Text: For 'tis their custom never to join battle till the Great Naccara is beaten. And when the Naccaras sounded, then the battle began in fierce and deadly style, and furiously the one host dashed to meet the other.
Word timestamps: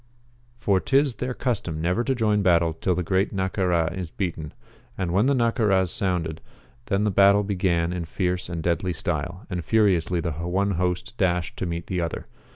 For 0.57 0.79
'tis 0.79 1.17
their 1.17 1.35
custom 1.35 1.79
never 1.79 2.03
to 2.03 2.15
join 2.15 2.41
battle 2.41 2.73
till 2.73 2.95
the 2.95 3.03
Great 3.03 3.31
Naccara 3.35 3.93
is 3.95 4.09
beaten. 4.09 4.51
And 4.97 5.11
when 5.13 5.27
the 5.27 5.35
Naccaras 5.35 5.91
sounded, 5.93 6.41
then 6.87 7.03
the 7.03 7.11
battle 7.11 7.43
began 7.43 7.93
in 7.93 8.05
fierce 8.05 8.49
and 8.49 8.63
deadly 8.63 8.93
style, 8.93 9.45
and 9.47 9.63
furiously 9.63 10.19
the 10.19 10.31
one 10.31 10.71
host 10.71 11.15
dashed 11.19 11.55
to 11.57 11.67
meet 11.67 11.85
the 11.85 12.01
other. 12.01 12.25